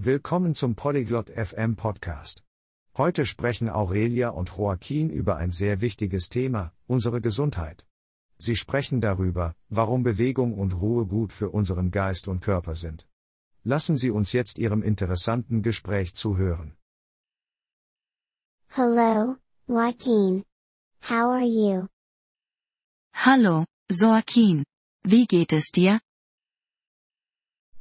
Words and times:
Willkommen 0.00 0.54
zum 0.54 0.76
Polyglot 0.76 1.28
FM 1.28 1.74
Podcast. 1.74 2.44
Heute 2.96 3.26
sprechen 3.26 3.68
Aurelia 3.68 4.28
und 4.28 4.48
Joaquin 4.48 5.10
über 5.10 5.38
ein 5.38 5.50
sehr 5.50 5.80
wichtiges 5.80 6.28
Thema, 6.28 6.72
unsere 6.86 7.20
Gesundheit. 7.20 7.84
Sie 8.38 8.54
sprechen 8.54 9.00
darüber, 9.00 9.56
warum 9.68 10.04
Bewegung 10.04 10.56
und 10.56 10.74
Ruhe 10.80 11.04
gut 11.04 11.32
für 11.32 11.50
unseren 11.50 11.90
Geist 11.90 12.28
und 12.28 12.40
Körper 12.42 12.76
sind. 12.76 13.08
Lassen 13.64 13.96
Sie 13.96 14.10
uns 14.10 14.32
jetzt 14.32 14.60
Ihrem 14.60 14.84
interessanten 14.84 15.62
Gespräch 15.62 16.14
zuhören. 16.14 16.76
Hello, 18.68 19.34
Joaquin. 19.66 20.44
How 21.02 21.32
are 21.32 21.44
you? 21.44 21.88
Hallo, 23.14 23.64
Joaquin. 23.90 24.62
Wie 25.02 25.26
geht 25.26 25.52
es 25.52 25.72
dir? 25.72 25.98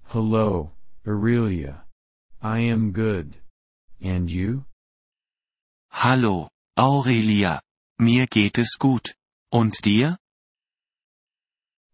Hello, 0.05 0.71
Aurelia. 1.05 1.86
I 2.41 2.59
am 2.59 2.91
good. 2.91 3.35
And 4.01 4.29
you? 4.29 4.65
Hallo, 5.89 6.49
Aurelia. 6.77 7.61
Mir 7.99 8.27
geht 8.27 8.59
es 8.59 8.77
gut. 8.77 9.15
Und 9.51 9.83
dir? 9.83 10.17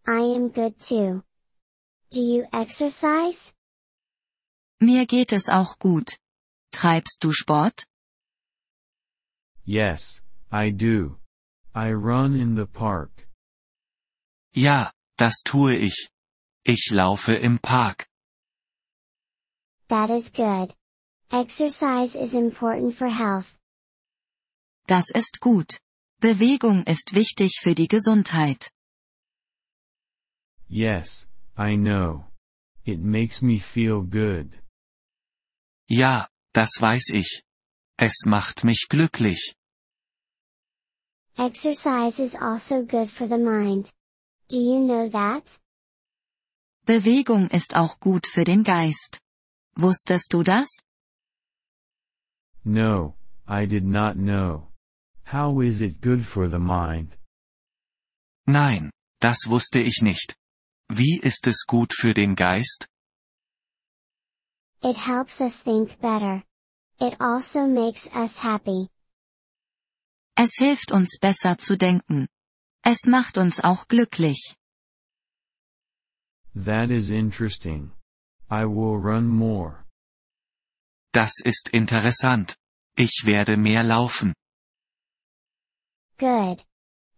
I 0.06 0.36
am 0.36 0.50
good 0.50 0.78
too. 0.80 1.24
Do 2.12 2.22
you 2.22 2.46
exercise? 2.52 3.54
Mir 4.82 5.06
geht 5.06 5.32
es 5.32 5.48
auch 5.48 5.80
gut. 5.80 6.18
Treibst 6.74 7.24
du 7.24 7.32
Sport? 7.32 7.86
Yes, 9.64 10.22
I 10.52 10.72
do. 10.72 11.20
I 11.74 11.92
run 11.94 12.36
in 12.36 12.56
the 12.56 12.66
park. 12.66 13.30
Ja, 14.54 14.92
das 15.18 15.42
tue 15.46 15.78
ich. 15.78 16.10
Ich 16.66 16.92
laufe 16.92 17.34
im 17.34 17.60
Park. 17.60 18.08
That 19.88 20.10
is 20.10 20.30
good. 20.32 20.74
Exercise 21.32 22.16
is 22.16 22.34
important 22.34 22.96
for 22.96 23.08
health. 23.08 23.58
Das 24.88 25.10
ist 25.10 25.40
gut. 25.40 25.80
Bewegung 26.20 26.84
ist 26.86 27.14
wichtig 27.14 27.60
für 27.62 27.76
die 27.76 27.88
Gesundheit. 27.88 28.72
Yes, 30.70 31.28
I 31.58 31.76
know. 31.76 32.26
It 32.86 33.00
makes 33.00 33.42
me 33.42 33.60
feel 33.60 34.02
good. 34.02 34.52
Ja, 35.90 36.28
das 36.54 36.70
weiß 36.80 37.10
ich. 37.14 37.44
Es 37.98 38.26
macht 38.26 38.64
mich 38.64 38.88
glücklich. 38.90 39.56
Exercise 41.38 42.20
is 42.20 42.36
also 42.36 42.86
good 42.86 43.10
for 43.10 43.28
the 43.28 43.38
mind. 43.38 43.92
Do 44.50 44.58
you 44.58 44.80
know 44.86 45.10
that? 45.10 45.60
Bewegung 46.86 47.50
ist 47.50 47.76
auch 47.76 48.00
gut 48.00 48.28
für 48.28 48.44
den 48.44 48.64
Geist. 48.64 49.23
Wusstest 49.76 50.32
du 50.34 50.44
das? 50.44 50.68
No, 52.64 53.16
I 53.48 53.66
did 53.66 53.84
not 53.84 54.16
know. 54.16 54.72
How 55.26 55.62
is 55.62 55.82
it 55.82 56.02
good 56.02 56.26
for 56.26 56.48
the 56.48 56.60
mind? 56.60 57.18
Nein, 58.48 58.92
das 59.20 59.48
wusste 59.48 59.80
ich 59.80 60.02
nicht. 60.02 60.36
Wie 60.90 61.20
ist 61.22 61.48
es 61.48 61.66
gut 61.66 61.94
für 61.94 62.14
den 62.14 62.36
Geist? 62.36 62.88
It 64.82 64.98
helps 64.98 65.40
us 65.42 65.62
think 65.64 66.00
better. 66.02 66.44
It 67.00 67.20
also 67.20 67.68
makes 67.68 68.08
us 68.14 68.38
happy. 68.44 68.90
Es 70.36 70.56
hilft 70.58 70.92
uns 70.92 71.18
besser 71.20 71.58
zu 71.58 71.78
denken. 71.78 72.28
Es 72.84 73.06
macht 73.06 73.38
uns 73.38 73.60
auch 73.60 73.88
glücklich. 73.88 74.56
That 76.54 76.92
is 76.92 77.10
interesting. 77.10 77.92
I 78.62 78.66
will 78.66 78.98
run 79.00 79.28
more. 79.28 79.84
Das 81.12 81.40
ist 81.44 81.70
interessant. 81.70 82.56
Ich 82.96 83.24
werde 83.26 83.58
mehr 83.58 83.82
laufen. 83.82 84.36
Good. 86.20 86.64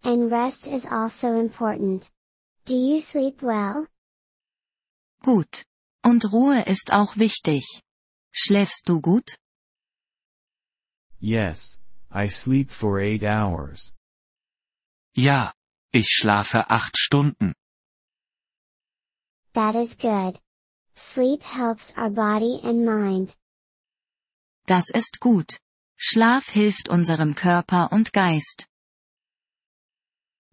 And 0.01 0.31
rest 0.31 0.65
is 0.65 0.85
also 0.85 1.37
important. 1.37 2.09
Do 2.63 2.75
you 2.75 3.01
sleep 3.01 3.41
well? 3.41 3.87
Gut. 5.23 5.65
Und 6.05 6.23
Ruhe 6.31 6.61
ist 6.67 6.93
auch 6.93 7.17
wichtig. 7.17 7.81
Schläfst 8.31 8.87
du 8.87 9.01
gut? 9.01 9.37
Yes, 11.19 11.79
I 12.11 12.29
sleep 12.29 12.71
for 12.71 12.99
eight 12.99 13.23
hours. 13.23 13.91
Ja, 15.17 15.51
ich 15.91 16.07
schlafe 16.07 16.69
acht 16.69 16.97
Stunden. 16.97 17.55
That 19.53 19.75
is 19.75 19.97
good. 19.97 20.39
Sleep 20.95 21.43
helps 21.43 21.93
our 21.97 22.09
body 22.09 22.59
and 22.63 22.85
mind. 22.85 23.35
Das 24.65 24.89
ist 24.89 25.19
gut. 25.19 25.59
Schlaf 25.97 26.49
hilft 26.49 26.89
unserem 26.89 27.35
Körper 27.35 27.91
und 27.91 28.13
Geist. 28.13 28.67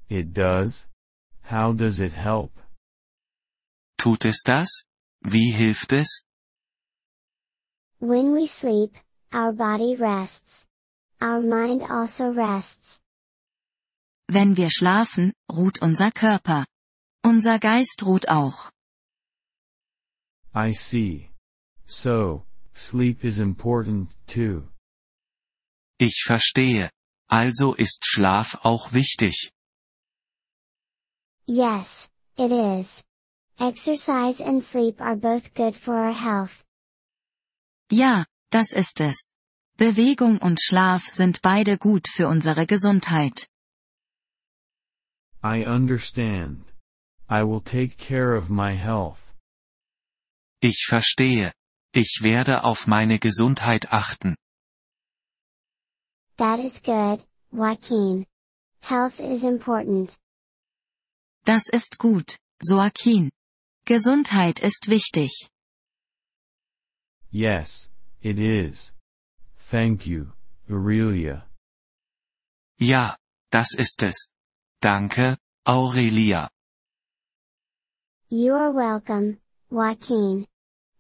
It 0.08 0.34
does? 0.34 0.88
How 1.44 1.72
does 1.72 2.00
it 2.00 2.12
help? 2.12 2.52
Tut 3.98 4.24
es 4.24 4.42
das? 4.42 4.84
Wie 5.22 5.52
hilft 5.52 5.92
es? 5.92 6.24
When 8.00 8.34
we 8.34 8.46
sleep, 8.46 8.96
our 9.32 9.52
body 9.52 9.94
rests. 9.94 10.66
Our 11.20 11.40
mind 11.40 11.88
also 11.88 12.30
rests. 12.30 13.00
Wenn 14.28 14.56
wir 14.56 14.70
schlafen, 14.70 15.32
ruht 15.50 15.80
unser 15.80 16.10
Körper. 16.10 16.66
Unser 17.24 17.60
Geist 17.60 18.02
ruht 18.04 18.28
auch. 18.28 18.71
I 20.54 20.72
see. 20.72 21.30
So, 21.86 22.44
sleep 22.74 23.24
is 23.24 23.38
important 23.38 24.14
too. 24.26 24.68
Ich 25.98 26.24
verstehe. 26.26 26.90
Also 27.28 27.74
ist 27.74 28.04
Schlaf 28.04 28.58
auch 28.62 28.92
wichtig. 28.92 29.50
Yes, 31.46 32.08
it 32.36 32.52
is. 32.52 33.02
Exercise 33.58 34.40
and 34.40 34.62
sleep 34.62 35.00
are 35.00 35.16
both 35.16 35.54
good 35.54 35.74
for 35.74 35.94
our 35.94 36.12
health. 36.12 36.62
Ja, 37.90 38.26
das 38.50 38.72
ist 38.72 39.00
es. 39.00 39.26
Bewegung 39.78 40.38
und 40.38 40.60
Schlaf 40.60 41.06
sind 41.06 41.40
beide 41.42 41.78
gut 41.78 42.08
für 42.08 42.28
unsere 42.28 42.66
Gesundheit. 42.66 43.48
I 45.42 45.64
understand. 45.64 46.64
I 47.28 47.42
will 47.42 47.60
take 47.60 47.96
care 47.96 48.34
of 48.34 48.50
my 48.50 48.74
health. 48.74 49.31
Ich 50.64 50.86
verstehe. 50.88 51.52
Ich 51.92 52.20
werde 52.22 52.62
auf 52.62 52.86
meine 52.86 53.18
Gesundheit 53.18 53.92
achten. 53.92 54.36
That 56.36 56.60
is 56.60 56.80
good, 56.80 57.26
Joaquin. 57.50 58.26
Health 58.80 59.18
is 59.18 59.42
important. 59.42 60.16
Das 61.44 61.68
ist 61.68 61.98
gut, 61.98 62.38
Joaquin. 62.62 63.30
Gesundheit 63.86 64.60
ist 64.60 64.86
wichtig. 64.86 65.50
Yes, 67.32 67.90
it 68.20 68.38
is. 68.38 68.94
Thank 69.68 70.06
you, 70.06 70.30
Aurelia. 70.70 71.44
Ja, 72.78 73.16
das 73.50 73.74
ist 73.74 74.00
es. 74.04 74.28
Danke, 74.80 75.36
Aurelia. 75.66 76.48
You 78.30 78.54
are 78.54 78.72
welcome, 78.72 79.38
Joaquin. 79.68 80.46